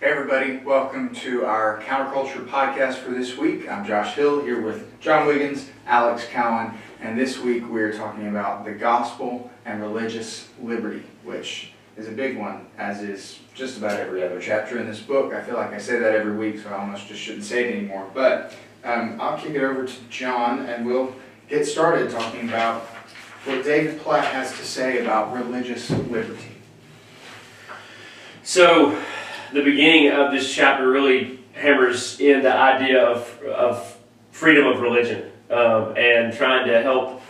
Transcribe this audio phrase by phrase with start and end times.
[0.00, 3.70] Hey everybody, welcome to our counterculture podcast for this week.
[3.70, 6.72] I'm Josh Hill here with John Wiggins, Alex Cowan,
[7.02, 12.38] and this week we're talking about the gospel and religious liberty, which is a big
[12.38, 15.34] one, as is just about every other chapter in this book.
[15.34, 17.76] I feel like I say that every week, so I almost just shouldn't say it
[17.76, 18.10] anymore.
[18.14, 21.14] But um, I'll kick it over to John and we'll
[21.46, 22.84] get started talking about
[23.44, 26.56] what David Platt has to say about religious liberty.
[28.42, 28.98] So,
[29.52, 33.96] the beginning of this chapter really hammers in the idea of, of
[34.30, 37.20] freedom of religion um, and trying to help,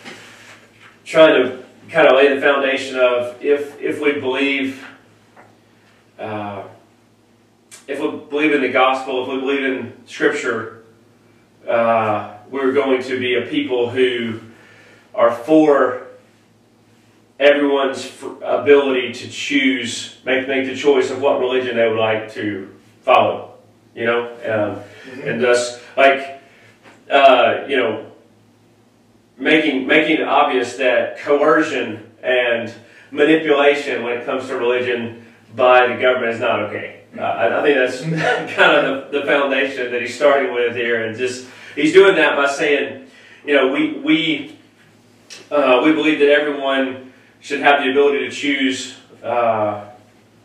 [1.04, 4.86] trying to kind of lay the foundation of if, if we believe,
[6.18, 6.64] uh,
[7.88, 10.82] if we believe in the gospel, if we believe in Scripture,
[11.66, 14.40] uh, we're going to be a people who
[15.14, 16.06] are for
[17.40, 22.72] everyone's ability to choose, make make the choice of what religion they would like to
[23.00, 23.54] follow.
[23.94, 25.28] You know, um, mm-hmm.
[25.28, 26.42] and thus, like,
[27.10, 28.12] uh, you know,
[29.36, 32.72] making making it obvious that coercion and
[33.10, 37.00] manipulation when it comes to religion by the government is not okay.
[37.18, 38.02] Uh, I, I, think that's
[38.54, 42.36] kind of the, the foundation that he's starting with here, and just he's doing that
[42.36, 43.06] by saying,
[43.44, 44.58] you know, we we
[45.50, 47.09] uh, we believe that everyone
[47.40, 49.88] should have the ability to choose, uh,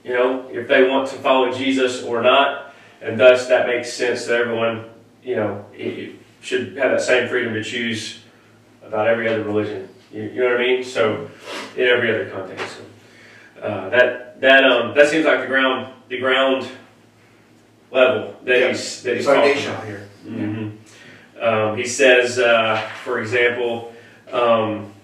[0.03, 4.25] you know, if they want to follow Jesus or not, and thus that makes sense
[4.25, 4.85] that everyone,
[5.23, 5.65] you know,
[6.41, 8.19] should have that same freedom to choose
[8.83, 9.89] about every other religion.
[10.11, 10.83] You, you know what I mean?
[10.83, 11.29] So,
[11.75, 16.19] in every other context, so, uh, that that um that seems like the ground the
[16.19, 16.69] ground
[17.91, 18.67] level that yeah.
[18.69, 20.07] he's that he's talking about here.
[20.25, 21.43] Mm-hmm.
[21.43, 23.93] Um, he says, uh, for example.
[24.31, 24.94] Um,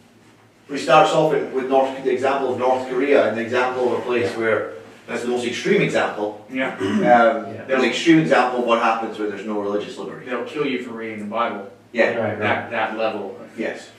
[0.71, 4.01] he starts off with North, the example of North Korea and the example of a
[4.03, 4.73] place where
[5.07, 6.45] that's the most extreme example.
[6.49, 6.75] Yeah.
[6.77, 7.65] Um, yeah.
[7.65, 10.27] The extreme example of what happens when there's no religious liberty.
[10.27, 11.71] They'll kill you for reading the Bible.
[11.91, 12.13] Yeah.
[12.13, 13.37] Right, that, that level.
[13.57, 13.89] Yes.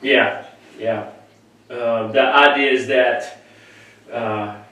[0.00, 0.46] Yeah.
[0.78, 1.10] Yeah.
[1.68, 3.42] Uh, the idea is that
[4.10, 4.62] uh,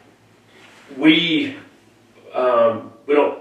[0.96, 1.56] we
[2.34, 3.38] um, we don't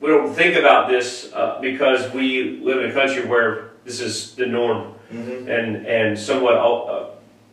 [0.00, 4.34] we don't think about this uh, because we live in a country where this is
[4.34, 5.48] the norm mm-hmm.
[5.48, 7.10] and and somewhat uh,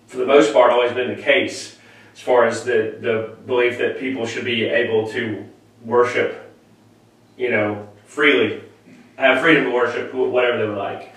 [0.08, 1.78] for the most part always been the case
[2.14, 5.46] as far as the the belief that people should be able to
[5.84, 6.52] worship,
[7.38, 8.62] you know, freely,
[9.18, 11.14] have freedom to worship whatever they would like.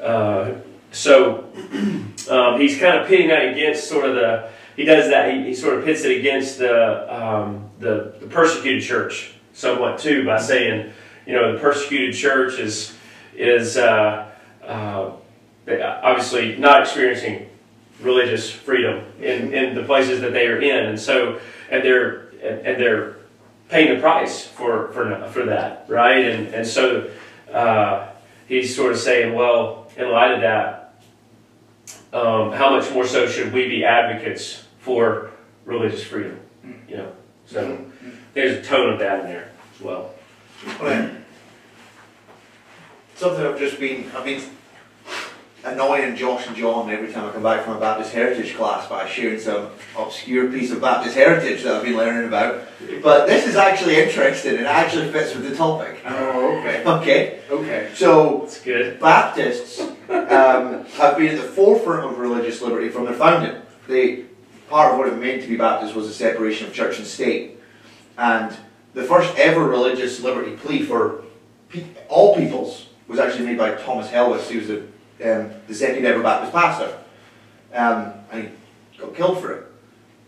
[0.00, 0.52] Uh,
[0.90, 1.50] so
[2.30, 5.54] um, he's kind of pitting that against sort of the he does that he, he
[5.54, 10.92] sort of pits it against the, um, the the persecuted church somewhat too by saying
[11.26, 12.96] you know the persecuted church is
[13.36, 14.30] is uh,
[14.64, 15.10] uh,
[15.68, 17.48] obviously not experiencing
[18.00, 22.80] religious freedom in, in the places that they are in, and so and they're and
[22.80, 23.16] they're
[23.68, 26.24] paying the price for for for that, right?
[26.24, 27.10] And and so
[27.52, 28.08] uh,
[28.48, 30.94] he's sort of saying, well, in light of that,
[32.12, 35.30] um, how much more so should we be advocates for
[35.64, 36.38] religious freedom?
[36.88, 37.12] You know,
[37.46, 37.84] so
[38.34, 40.14] there's a tone of that in there as well.
[43.16, 44.42] Something I've just been I've been
[45.64, 49.08] annoying Josh and John every time I come back from a Baptist heritage class by
[49.08, 52.66] sharing some obscure piece of Baptist heritage that I've been learning about.
[53.02, 56.00] But this is actually interesting It actually fits with the topic.
[56.06, 56.82] Oh, okay.
[56.94, 57.40] Okay.
[57.50, 57.90] Okay.
[57.94, 59.00] So, That's good.
[59.00, 63.60] Baptists um, have been at the forefront of religious liberty from their founding.
[63.88, 64.24] They,
[64.68, 67.58] part of what it meant to be Baptist was the separation of church and state.
[68.16, 68.56] And
[68.92, 71.24] the first ever religious liberty plea for
[71.68, 74.48] pe all peoples was actually made by Thomas Helwys.
[74.48, 74.86] He was the
[75.22, 76.98] um, the second ever Baptist pastor.
[77.72, 78.50] Um, and
[78.90, 79.66] he got killed for it.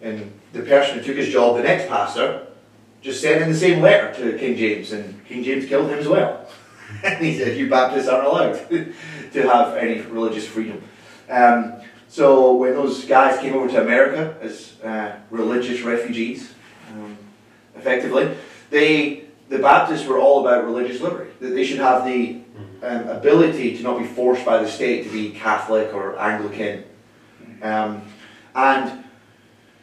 [0.02, 2.47] And the person who took his job, the next pastor,
[3.00, 6.08] just sent in the same letter to King James, and King James killed him as
[6.08, 6.48] well.
[7.04, 8.68] and he said, You Baptists aren't allowed
[9.33, 10.83] to have any religious freedom.
[11.28, 11.74] Um,
[12.09, 16.54] so when those guys came over to America as uh, religious refugees,
[16.92, 17.16] um,
[17.77, 18.36] effectively,
[18.71, 21.30] they the Baptists were all about religious liberty.
[21.41, 22.41] That they should have the
[22.82, 26.84] um, ability to not be forced by the state to be Catholic or Anglican.
[27.62, 28.02] Um,
[28.54, 29.04] and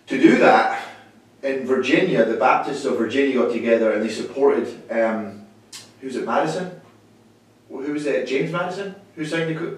[0.07, 0.81] to do that,
[1.43, 5.45] in Virginia, the Baptists of Virginia got together and they supported, um,
[5.99, 6.81] who's it, Madison?
[7.69, 8.95] Who was it, James Madison?
[9.15, 9.77] Who signed the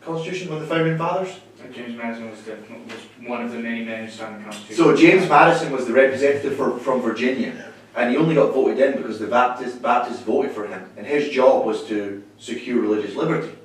[0.00, 1.36] Constitution, one of the founding fathers?
[1.62, 4.76] Uh, James Madison was, the, was one of the many men who signed the Constitution.
[4.76, 7.67] So James Madison was the representative for, from Virginia.
[7.96, 10.88] And he only got voted in because the Baptist, Baptists voted for him.
[10.96, 13.56] And his job was to secure religious liberty.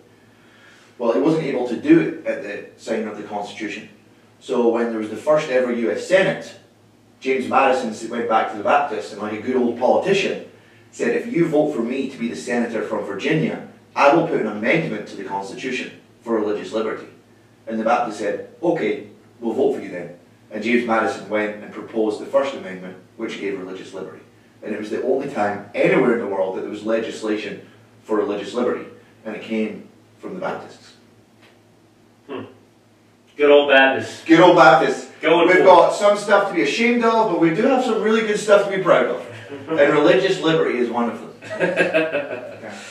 [0.98, 3.90] Well, he wasn't able to do it at the signing of the Constitution.
[4.40, 6.56] So when there was the first ever US Senate,
[7.20, 10.46] James Madison went back to the Baptists and, like a good old politician,
[10.92, 14.42] said, if you vote for me to be the senator from Virginia, I will put
[14.42, 15.92] an amendment to the Constitution
[16.22, 17.08] for religious liberty.
[17.66, 19.08] And the Baptists said, okay,
[19.40, 20.18] we'll vote for you then.
[20.52, 24.22] And James Madison went and proposed the First Amendment, which gave religious liberty.
[24.62, 27.68] And it was the only time anywhere in the world that there was legislation
[28.04, 28.86] for religious liberty.
[29.26, 29.88] And it came
[30.20, 30.94] from the Baptists.
[32.28, 32.44] Hmm.
[33.36, 34.24] Good old Baptists.
[34.24, 35.10] Good old Baptists.
[35.22, 38.02] Going We've for got some stuff to be ashamed of, but we do have some
[38.02, 39.26] really good stuff to be proud of.
[39.70, 41.34] and religious liberty is one of them.
[41.56, 42.72] Okay.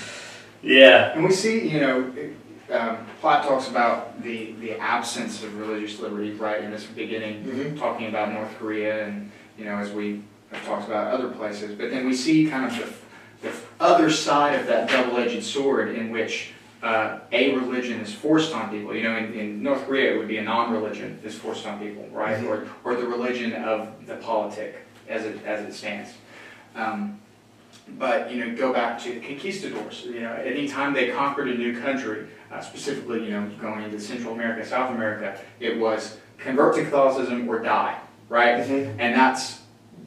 [0.62, 1.12] Yeah.
[1.14, 2.12] And we see, you know,
[2.70, 7.78] um, Platt talks about the, the absence of religious liberty, right, in this beginning, Mhm.
[7.78, 9.32] talking about North Korea and,
[9.62, 10.20] you know, as we
[10.50, 11.76] have talked about other places.
[11.76, 12.76] But then we see kind of
[13.40, 16.50] the, the other side of that double-edged sword in which
[16.82, 18.94] uh, a religion is forced on people.
[18.94, 22.08] You know, in, in North Korea, it would be a non-religion is forced on people,
[22.10, 22.38] right?
[22.38, 22.48] Mhm.
[22.48, 26.10] Or, or the religion of the politic as it, as it stands.
[26.74, 27.20] Um,
[27.98, 30.04] but, you know, go back to the conquistadors.
[30.04, 34.34] You know, anytime they conquered a new country, uh, specifically, you know, going into Central
[34.34, 37.96] America, South America, it was convert to Catholicism or die,
[38.32, 38.66] right?
[38.66, 38.96] Mhm.
[38.98, 39.60] And that's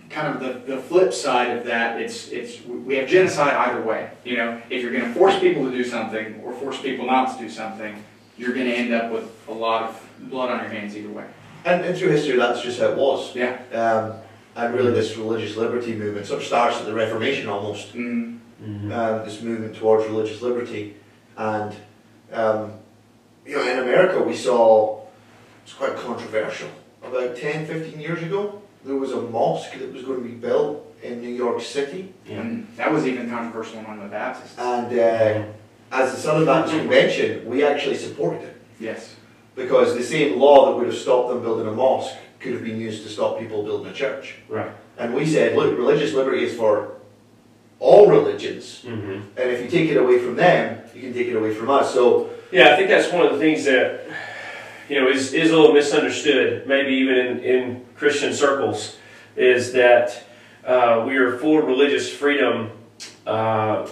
[0.10, 2.02] kind of the, the flip side of that.
[2.02, 4.10] It's, it's, we have genocide either way.
[4.24, 7.38] You know, if you're going to force people to do something or force people not
[7.38, 8.04] to do something,
[8.36, 11.26] you're going to end up with a lot of blood on your hands either way.
[11.66, 13.36] And, and through history, that's just how it was.
[13.36, 13.60] Yeah.
[13.72, 14.14] Um,
[14.56, 17.94] and really, this religious liberty movement sort of starts at the Reformation almost.
[17.94, 20.96] Mm, um, this movement towards religious liberty.
[21.38, 21.76] And,
[22.32, 22.74] um,
[23.46, 25.02] you know, in America, we saw
[25.64, 26.70] it's quite controversial.
[27.06, 30.82] About 10, 15 years ago, there was a mosque that was going to be built
[31.04, 32.14] in New York City.
[32.28, 32.42] Yeah.
[32.42, 34.58] And that was even controversial among the Baptists.
[34.58, 35.44] And uh,
[35.92, 39.16] as the Southern Baptist Convention, we actually supported it Yes.
[39.56, 42.80] because the same law that would have stopped them building a mosque could have been
[42.80, 44.36] used to stop people building a church.
[44.50, 44.72] Right.
[44.98, 46.96] And we said, look, religious liberty is for
[47.80, 48.84] all religions.
[48.86, 49.12] Mm-hmm.
[49.38, 51.94] And if you take it away from them, you can take it away from us.
[51.94, 54.06] So Yeah, I think that's one of the things that
[54.90, 58.98] you know is, is a little misunderstood, maybe even in, in Christian circles,
[59.36, 60.24] is that
[60.66, 62.72] uh, we are for religious freedom,
[63.26, 63.88] uh,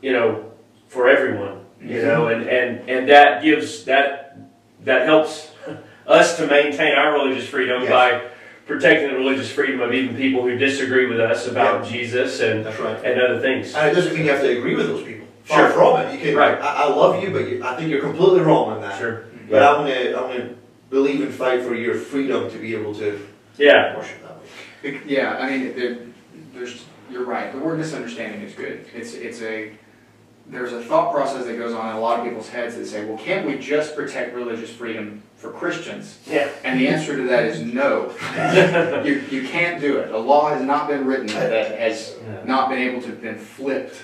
[0.00, 0.50] you know,
[0.88, 4.38] for everyone, you know, and, and, and that gives that
[4.84, 5.50] that helps
[6.06, 7.90] us to maintain our religious freedom Yes.
[7.90, 8.30] by
[8.66, 13.02] protecting the religious freedom of even people who disagree with us about Jesus and, right.
[13.04, 13.74] and other things.
[13.74, 15.26] And it doesn't mean you have to agree with those people.
[15.44, 15.72] Far Sure.
[15.72, 16.12] from it.
[16.14, 16.36] You can.
[16.36, 16.60] Right.
[16.60, 18.98] I, I love you, but you, I think you're completely wrong on that.
[18.98, 19.24] Sure.
[19.50, 20.54] But I'm gonna, I'm gonna
[20.90, 23.96] believe and fight for your freedom to be able to Yeah.
[23.96, 24.36] worship that
[24.92, 25.00] way.
[25.06, 25.98] Yeah, I mean, there,
[26.54, 27.52] there's, you're right.
[27.52, 28.86] The word misunderstanding is good.
[28.94, 29.72] It's, it's a,
[30.46, 33.04] there's a thought process that goes on in a lot of people's heads that say,
[33.04, 36.18] well, can't we just protect religious freedom for Christians?
[36.26, 36.48] Yeah.
[36.64, 38.14] And the answer to that is no.
[39.04, 40.10] You, you can't do it.
[40.12, 42.44] A law has not been written that has Yeah.
[42.44, 43.96] not been able to have been flipped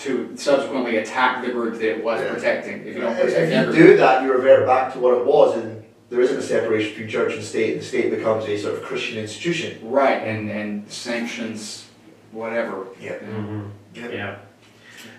[0.00, 2.32] to subsequently attack the group that it was Yeah.
[2.32, 2.80] protecting.
[2.86, 3.88] If you don't protect if you everyone.
[3.90, 7.08] do that, you revert back to what it was, and there isn't a separation between
[7.08, 7.72] church and state.
[7.74, 9.78] And the state becomes a sort of Christian institution.
[9.82, 11.86] Right, and, and sanctions,
[12.32, 12.86] whatever.
[13.00, 13.12] Yeah.
[13.38, 13.62] Mhm.
[13.94, 14.08] Yeah.
[14.12, 14.34] Yeah.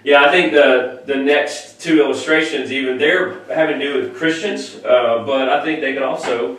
[0.04, 4.62] Yeah, I think the the next two illustrations, even they're having to do with Christians,
[4.84, 6.58] uh, but I think they could also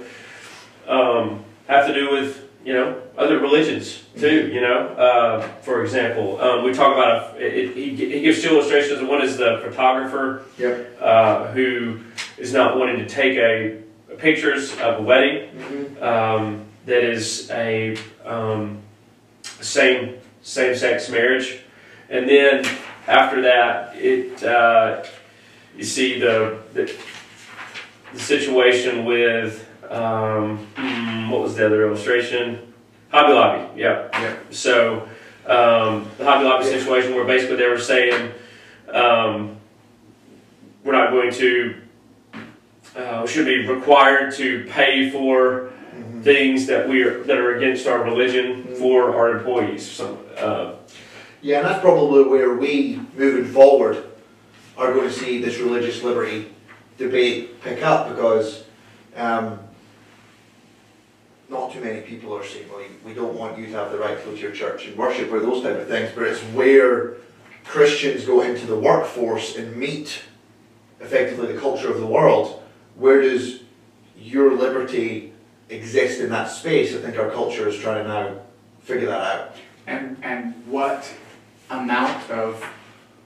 [0.88, 2.30] um, have to do with
[2.64, 4.48] you know other religions too.
[4.54, 5.11] You know, uh,
[5.82, 9.02] for example, um, we talk about a, it, he, he gives two illustrations.
[9.02, 10.98] One is the photographer Yep.
[11.00, 11.98] uh, who
[12.38, 13.78] is not wanting to take a
[14.18, 16.02] pictures of a wedding Mm-hmm.
[16.04, 18.78] um, that is a um,
[19.60, 21.60] same same sex marriage,
[22.10, 22.64] and then
[23.08, 25.04] after that, it uh,
[25.76, 26.92] you see the the,
[28.12, 32.72] the situation with um, hmm, what was the other illustration?
[33.10, 34.08] Hobby Lobby, yeah.
[34.12, 34.36] Yeah.
[34.50, 35.08] So
[35.52, 38.32] um, the Hobby Lobby situation, where basically they were saying
[38.92, 39.56] um,
[40.84, 41.76] we're not going to.
[42.96, 46.22] Uh, should be required to pay for Mm-hmm.
[46.22, 48.76] things that we are that are against our religion Mhm.
[48.78, 49.86] for our employees.
[49.86, 50.72] So, uh,
[51.42, 53.98] Yeah, and that's probably where we, moving forward,
[54.78, 56.46] are going to see this religious liberty
[56.96, 58.64] debate pick up because
[59.16, 59.58] um,
[61.52, 64.18] not too many people are saying, well, we don't want you to have the right
[64.18, 67.14] to go to your church and worship or those type of things, but it's where
[67.64, 70.22] Christians go into the workforce and meet
[71.00, 72.62] effectively the culture of the world.
[72.96, 73.60] Where does
[74.18, 75.32] your liberty
[75.68, 76.94] exist in that space?
[76.94, 78.40] I think our culture is trying to now
[78.80, 79.56] figure that out.
[79.86, 81.12] And, and what
[81.70, 82.64] amount of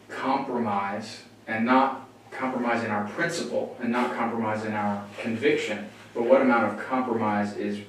[0.09, 2.06] compromise, and not
[2.37, 7.57] compromise in our principle, and not compromise in our conviction, but what amount of compromise
[7.57, 7.81] is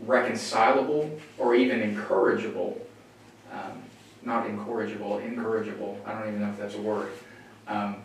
[0.00, 2.78] reconcilable or even encourageable,
[3.52, 3.82] um,
[4.22, 7.12] not incorrigible, incorrigible, I don't even know if that's a word,
[7.68, 7.96] um,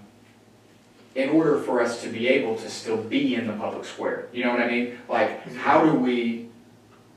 [1.16, 4.28] in order for us to be able to still be in the public square.
[4.32, 5.00] You know what I mean?
[5.10, 6.50] Like, how do we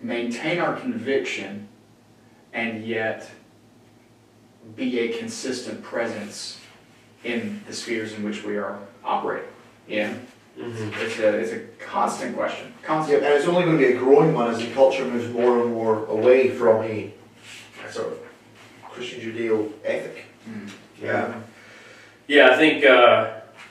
[0.00, 1.68] maintain our conviction
[2.52, 3.30] and yet
[4.74, 6.59] be a consistent presence
[7.24, 9.48] in the spheres in which we are operating?
[9.86, 10.12] Yeah,
[10.58, 10.92] Mhm.
[11.00, 13.22] it's a, it's a constant question, Yeah, constant.
[13.24, 15.72] and it's only going to be a growing one as the culture moves more and
[15.72, 17.12] more away from a,
[17.86, 18.18] a sort of
[18.90, 20.24] Christian Judeo ethic.
[20.48, 20.68] Mm.
[21.02, 21.34] Yeah.
[22.26, 23.30] Yeah, I think uh,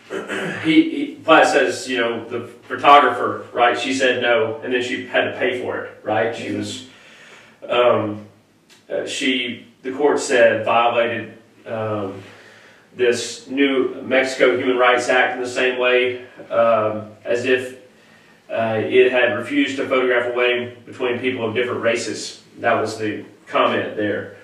[0.63, 3.77] he, he Platt says, you know, the photographer, right?
[3.79, 6.35] She said no, and then she had to pay for it, right?
[6.35, 6.87] She was,
[7.67, 8.25] um,
[8.89, 12.21] uh, she, the court said violated um,
[12.95, 17.79] this new Mexico Human Rights Act in the same way um, as if
[18.49, 22.41] uh, it had refused to photograph a wedding between people of different races.
[22.59, 24.37] That was the comment there,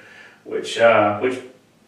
[0.44, 1.40] which uh, which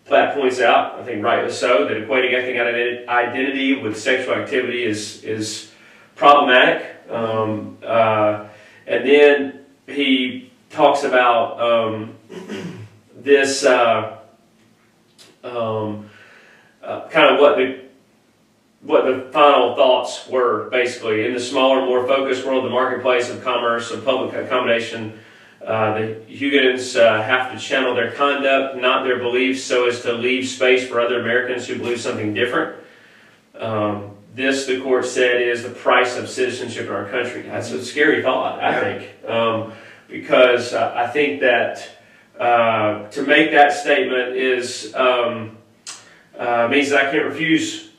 [0.05, 5.21] Platt points out, I think rightly so, that equating ethnic identity with sexual activity is
[5.23, 5.71] is
[6.15, 6.95] problematic.
[7.09, 8.47] Um, uh,
[8.85, 12.15] and then he talks about um,
[13.17, 14.17] this uh,
[15.43, 16.06] um,
[16.87, 17.81] uh, kind of what the
[18.81, 23.43] what the final thoughts were basically in the smaller, more focused world, the marketplace of
[23.43, 25.19] commerce and public accommodation.
[25.65, 30.13] Uh, the Huguenins uh, have to channel their conduct, not their beliefs, so as to
[30.13, 32.81] leave space for other Americans who believe something different.
[33.59, 37.41] Um, this, the court said, is the price of citizenship in our country.
[37.41, 39.73] That's a scary thought, I think, um,
[40.07, 41.89] because uh, I think that
[42.39, 45.57] uh, to make that statement is um,
[46.37, 47.89] uh, means that I can't refuse,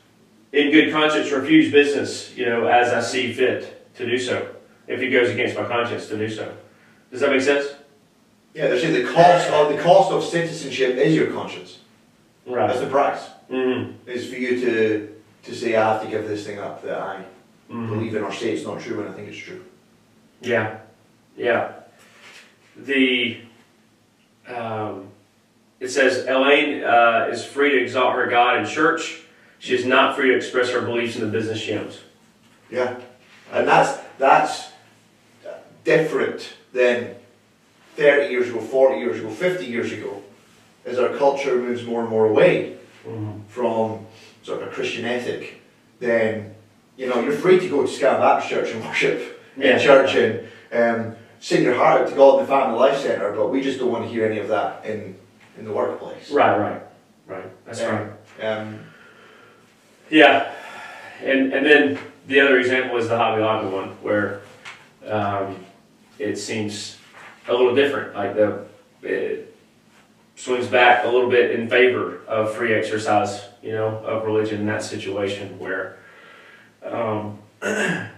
[0.52, 4.54] in good conscience, refuse business, you know, as I see fit to do so,
[4.86, 6.56] if it goes against my conscience to do so.
[7.10, 7.66] Does that make sense?
[8.54, 11.78] Yeah, they're saying the cost of the cost of citizenship is your conscience.
[12.46, 12.66] Right.
[12.66, 13.26] That's the price.
[13.50, 14.08] Mm-hmm.
[14.08, 15.14] Is for you to
[15.44, 17.24] to say I have to give this thing up that I
[17.70, 17.94] Mm-hmm.
[17.94, 19.62] believe in or say it's not true when I think it's true.
[20.40, 20.78] Yeah,
[21.36, 21.72] yeah.
[22.78, 23.40] The
[24.46, 25.08] um,
[25.80, 29.20] it says Elaine uh, is free to exalt her God in church.
[29.58, 32.00] She is not free to express her beliefs in the business she owns.
[32.70, 32.96] Yeah,
[33.52, 34.68] and that's that's
[35.84, 37.14] different than
[37.96, 40.22] thirty years ago, forty years ago, fifty years ago,
[40.84, 42.74] as our culture moves more and more away
[43.06, 43.40] Mm-hmm.
[43.48, 44.04] from
[44.42, 45.62] sort of a Christian ethic.
[46.00, 46.54] Then
[46.96, 49.76] you know you're free to go to Scan Baptist Church and worship Yeah.
[49.76, 53.32] in church and um, sing your heart out to God in the Family Life Centre,
[53.32, 55.16] but we just don't want to hear any of that in
[55.58, 56.30] in the workplace.
[56.30, 56.82] Right, right,
[57.26, 57.66] right.
[57.66, 58.08] That's Yeah.
[58.40, 58.44] right.
[58.44, 58.80] Um,
[60.10, 60.50] Yeah,
[61.22, 61.98] and and then
[62.28, 64.40] the other example is the Hobby Lobby one, where
[65.06, 65.56] um,
[66.18, 66.96] it seems
[67.46, 68.14] a little different.
[68.14, 68.64] Like the
[69.02, 69.54] it
[70.36, 74.66] swings back a little bit in favor of free exercise, you know, of religion in
[74.66, 75.98] that situation where
[76.84, 77.38] um,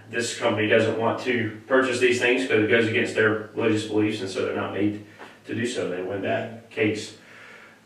[0.09, 4.21] this company doesn't want to purchase these things because it goes against their religious beliefs,
[4.21, 5.03] and so they're not made
[5.47, 5.89] to do so.
[5.89, 7.17] They win that case.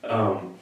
[0.06, 0.56] Um,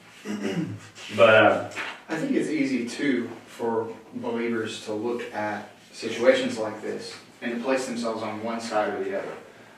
[1.16, 1.70] but uh,
[2.08, 7.62] I think it's easy too for believers to look at situations like this and to
[7.62, 9.32] place themselves on one side or the other.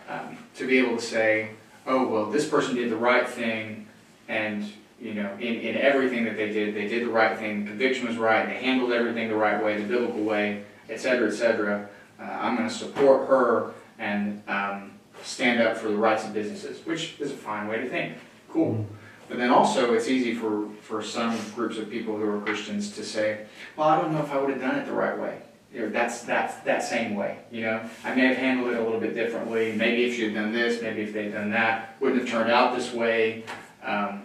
[0.09, 1.51] Um, to be able to say,
[1.87, 3.89] oh, well, this person did the right thing,
[4.29, 4.71] and,
[5.01, 8.07] you know, in, in everything that they did, they did the right thing, the conviction
[8.07, 11.89] was right, they handled everything the right way, the biblical way, etc., etc.
[12.21, 14.93] Uh, I'm going to support her and um,
[15.23, 18.17] stand up for the rights of businesses, which is a fine way to think.
[18.49, 18.87] Cool.
[19.29, 23.05] But then also, it's easy for, for some groups of people who are Christians to
[23.05, 25.41] say, well, I don't know if I would have done it the right way.
[25.73, 27.81] You know, that's, that's that same way, you know?
[28.05, 29.73] I may have handled it a little bit differently.
[29.73, 32.77] Maybe if she had done this, maybe if they'd done that, wouldn't have turned out
[32.77, 33.45] this way.
[33.83, 34.23] Um,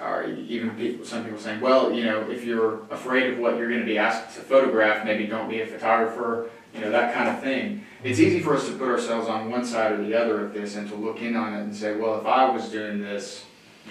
[0.00, 3.68] or even people, some people saying, well, you know, if you're afraid of what you're
[3.68, 7.28] going to be asked to photograph, maybe don't be a photographer, you know, that kind
[7.28, 7.84] of thing.
[8.02, 10.76] It's easy for us to put ourselves on one side or the other of this
[10.76, 13.44] and to look in on it and say, well, if I was doing this,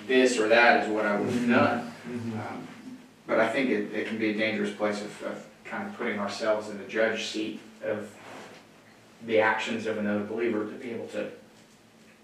[0.07, 1.93] this or that is what I would have done.
[2.05, 2.67] Um,
[3.27, 6.19] But I think it, it can be a dangerous place of, of kind of putting
[6.19, 8.09] ourselves in the judge seat of
[9.25, 11.29] the actions of another believer to be able to,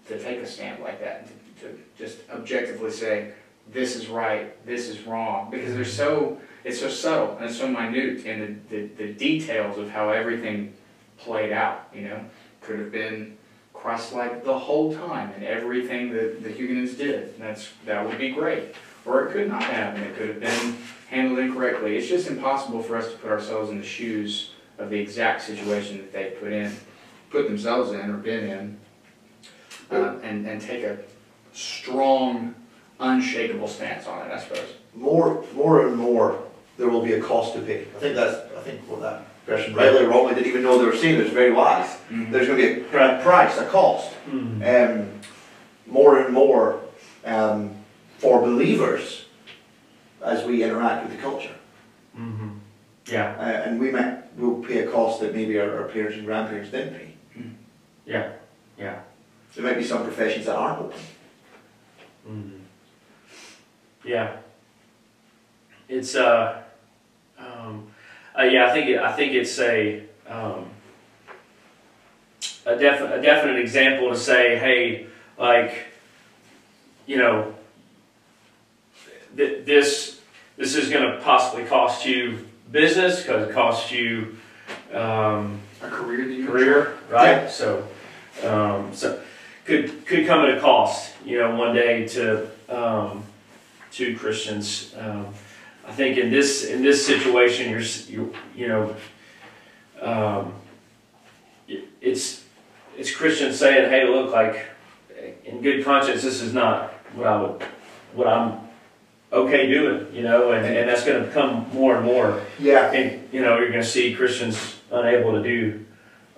[0.08, 3.32] to take a stand like that, and to, to just objectively say,
[3.72, 7.68] this is right, this is wrong, because they're so, it's so subtle and it's so
[7.68, 10.74] minute in the, the, the details of how everything
[11.16, 12.20] played out, you know?
[12.60, 13.37] Could have been
[13.80, 18.30] Christ-like the whole time in everything that the Huguenins did, and that's, that would be
[18.30, 18.74] great.
[19.06, 20.76] Or it could not have, and it could have been
[21.08, 21.96] handled incorrectly.
[21.96, 25.98] It's just impossible for us to put ourselves in the shoes of the exact situation
[25.98, 26.76] that they put in,
[27.30, 28.78] put themselves in or been in.
[29.90, 30.98] uh, and, and take a
[31.52, 32.54] strong,
[33.00, 34.74] unshakable stance on it, I suppose.
[34.94, 36.42] More, more and more,
[36.76, 37.82] there will be a cost to pay.
[37.82, 40.96] I think that's, think what that person rightly or wrongly didn't even know they were
[40.96, 41.96] saying, it was very wise.
[42.10, 42.84] There's gonna be a
[43.22, 44.14] price, a cost.
[44.28, 44.62] Mhm.
[45.00, 45.08] um,
[45.86, 46.80] more and more
[47.24, 47.74] um,
[48.18, 49.24] for believers
[50.22, 51.54] as we interact with the culture.
[52.16, 52.58] Mhm.
[53.06, 56.26] Yeah, Uh, and we might will pay a cost that maybe our, our parents and
[56.26, 57.14] grandparents didn't pay.
[58.06, 58.32] yeah,
[58.78, 59.00] yeah.
[59.54, 61.00] There might be some professions that aren't open.
[62.28, 62.60] Mhm.
[64.04, 64.36] Yeah.
[65.88, 66.62] It's uh,
[68.38, 68.66] uh, yeah.
[68.66, 70.66] I think it, I think it's a um,
[72.66, 75.06] a definite a definite example to say, hey,
[75.38, 75.86] like,
[77.06, 77.54] you know,
[79.36, 80.20] th- this
[80.56, 84.36] this is going to possibly cost you business because it costs you
[84.92, 87.50] um, A career career, right?
[87.50, 87.88] So,
[88.44, 89.20] um, so
[89.64, 93.24] could could come at a cost, you know, one day to um,
[93.92, 94.94] to Christians.
[95.88, 98.94] I think in this in this situation, you're you you know,
[100.02, 100.52] um,
[101.66, 102.44] it- it's
[102.96, 104.66] it's Christians saying, hey, look, like
[105.44, 107.62] in good conscience, this is not what I would
[108.14, 108.58] what I'm
[109.32, 112.90] okay doing, you know, and, and that's going to become more and more Yeah.
[112.92, 115.84] and you know, you're going to see Christians unable to do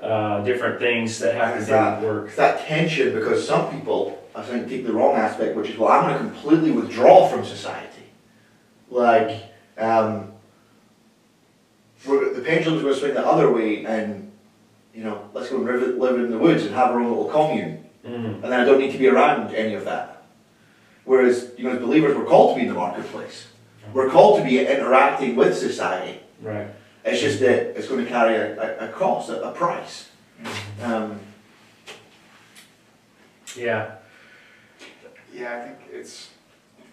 [0.03, 2.29] uh, different things that have to that- work.
[2.29, 5.93] It's that tension because some people, I think, take the wrong aspect, which is, well,
[5.93, 7.87] I'm going to completely withdraw from society.
[8.91, 9.45] Like,
[9.79, 10.33] um,
[12.07, 14.31] we're, the pendulum's going to swing the other way, and,
[14.95, 17.31] you know, let's go and live, live in the woods and have our own little
[17.31, 17.85] commune.
[18.05, 20.25] Mm, and then I don't need to be around any of that.
[21.05, 23.47] Whereas, you know, as believers, we're called to be in the marketplace.
[23.93, 26.21] We're called to be interacting with society.
[26.43, 26.69] right.
[27.03, 30.11] It's just that it's going to carry a, a, a cost, a, a price.
[30.83, 31.19] Um,
[33.57, 33.93] Yeah.
[35.33, 36.31] Yeah, I think it's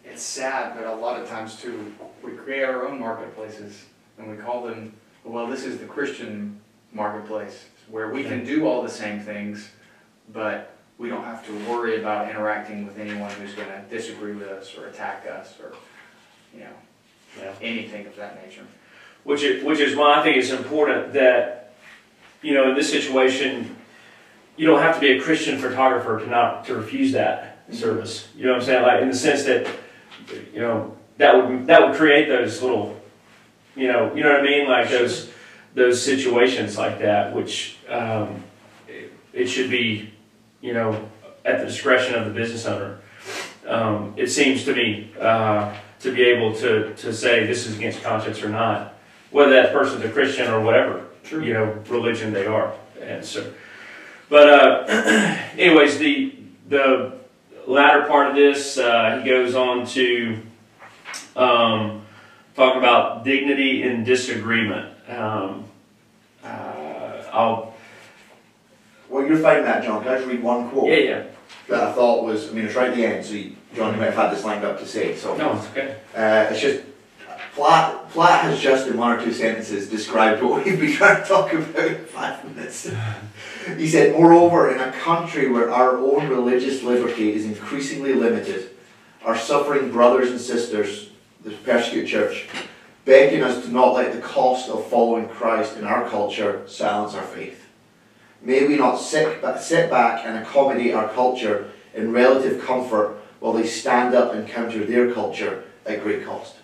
[0.09, 1.93] it's sad, but a lot of times too,
[2.23, 3.85] we create our own marketplaces
[4.17, 4.93] and we call them.
[5.23, 6.59] Well, this is the Christian
[6.93, 9.69] marketplace where we can do all the same things,
[10.31, 14.47] but we don't have to worry about interacting with anyone who's going to disagree with
[14.47, 15.73] us or attack us or,
[16.53, 16.73] you know,
[17.39, 17.53] Yeah.
[17.61, 18.65] anything of that nature.
[19.23, 21.73] Which is, which is why I think it's important that,
[22.41, 23.75] you know, in this situation,
[24.55, 27.75] you don't have to be a Christian photographer to not to refuse that mm-hmm.
[27.75, 28.29] service.
[28.35, 28.83] You know what I'm saying?
[28.83, 29.67] Like in the sense that,
[30.53, 32.99] you know, that would that would create those little,
[33.75, 34.67] you know, you know what I mean?
[34.67, 35.31] Like those
[35.73, 38.43] those situations like that, which um,
[38.87, 40.11] it, it should be,
[40.61, 41.09] you know,
[41.45, 42.99] at the discretion of the business owner.
[43.65, 48.01] Um, it seems to me uh, to be able to to say this is against
[48.03, 48.95] conscience or not,
[49.31, 53.51] whether that person's a Christian or whatever you know religion they are, and so.
[54.29, 54.85] But uh,
[55.57, 56.35] anyways, the
[56.69, 57.16] the
[57.67, 60.41] latter part of this, uh, he goes on to
[61.35, 62.05] um,
[62.55, 64.93] talk about dignity in disagreement.
[65.09, 65.65] Um,
[66.43, 67.73] uh, I'll
[69.09, 70.03] well, you're finding that, John.
[70.03, 71.23] Can I just read one quote yeah yeah
[71.69, 73.99] that I thought was, I mean, it's right at the end, so you, John, you
[73.99, 75.15] might have had this lined up to say.
[75.15, 76.83] So no it's okay uh, it's just,
[77.57, 81.27] Platt, Platt has just in one or two sentences described what we've been trying to
[81.27, 82.87] talk about in five minutes.
[83.77, 88.69] he said, Moreover, in a country where our own religious liberty is increasingly limited,
[89.25, 91.09] our suffering brothers and sisters,
[91.43, 92.47] the persecuted church,
[93.05, 97.23] begging us to not let the cost of following Christ in our culture silence our
[97.23, 97.65] faith.
[98.43, 103.53] May we not sit, ba- sit back and accommodate our culture in relative comfort while
[103.53, 106.56] they stand up and counter their culture at great cost.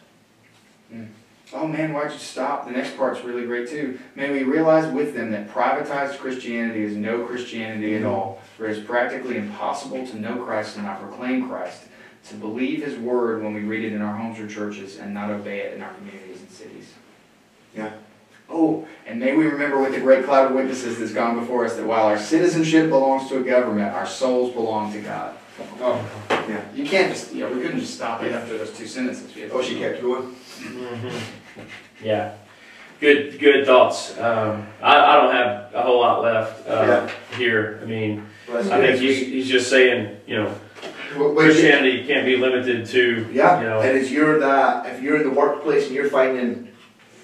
[1.53, 2.65] Oh man, why'd you stop?
[2.65, 3.99] The next part's really great too.
[4.15, 8.77] May we realize with them that privatized Christianity is no Christianity at all, for it
[8.77, 11.83] is practically impossible to know Christ and not proclaim Christ,
[12.29, 15.29] to believe His word when we read it in our homes or churches, and not
[15.29, 16.91] obey it in our communities and cities.
[17.75, 17.91] Yeah.
[18.49, 21.75] Oh, and may we remember with the great cloud of witnesses that's gone before us
[21.75, 25.35] that while our citizenship belongs to a government, our souls belong to God.
[25.79, 26.03] Oh,
[26.49, 26.61] Yeah.
[26.73, 29.33] you can't just, you know, we couldn't just stop it after those two sentences.
[29.35, 30.23] We had to- Oh, she kept going.
[30.33, 31.17] Mm-hmm.
[32.03, 32.35] Yeah
[32.99, 34.17] good good thoughts.
[34.17, 37.79] Um, I, I don't have a whole lot left uh, here.
[37.81, 40.55] I mean Well, I think he's, he's just saying you know
[41.17, 43.59] Well, Christianity can't be limited to yeah.
[43.61, 46.69] you know and as you're that, if you're in the workplace and you're finding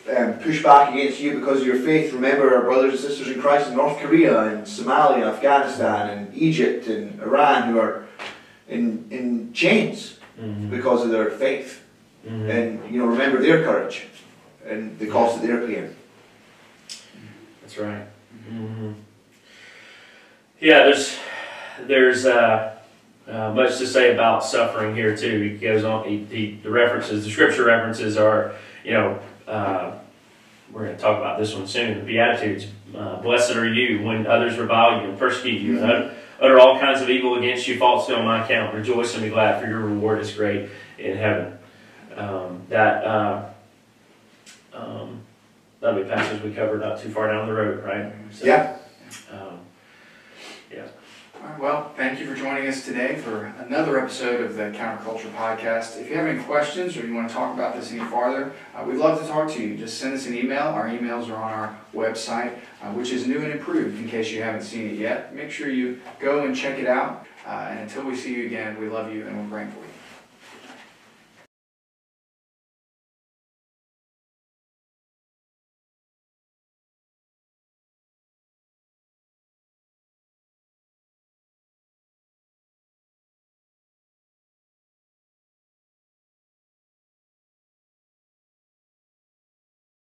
[0.10, 3.70] um, pushback against you because of your faith, remember our brothers and sisters in Christ
[3.70, 8.06] in North Korea and Somalia, Afghanistan, and Egypt and Iran who are
[8.68, 11.84] in in chains Mhm, because of their faith.
[12.28, 12.50] Mhm.
[12.50, 14.08] And you know, remember their courage
[14.66, 15.96] and the cost that they're paying.
[17.62, 18.08] That's right.
[18.48, 18.92] hmm
[20.60, 21.18] Yeah, there's
[21.82, 22.76] there's uh,
[23.28, 25.42] uh, much to say about suffering here too.
[25.42, 26.08] He goes on.
[26.08, 29.98] He, he, the references, the scripture references are, you know, uh,
[30.72, 32.00] we're going to talk about this one soon.
[32.00, 32.68] The Beatitudes.
[32.96, 37.02] Uh, Blessed are you when others revile you and persecute you, utter, utter all kinds
[37.02, 38.74] of evil against you falsely on my account.
[38.74, 41.59] Rejoice and be glad, for your reward is great in heaven.
[42.20, 43.50] Um, that uh,
[44.74, 45.22] um,
[45.80, 48.12] that'll be passages we covered not too far down the road, right?
[48.32, 48.78] So, Yeah.
[49.32, 49.60] Um,
[51.42, 55.32] All right, well, thank you for joining us today for another episode of the Counterculture
[55.34, 55.98] Podcast.
[55.98, 58.84] If you have any questions or you want to talk about this any farther, uh,
[58.84, 59.78] we'd love to talk to you.
[59.78, 60.64] Just send us an email.
[60.64, 64.44] Our emails are on our website, uh, which is new and improved in case you
[64.44, 65.34] haven't seen it yet.
[65.34, 67.26] Make sure you go and check it out.
[67.48, 69.89] Uh, and until we see you again, we love you and we're praying for you.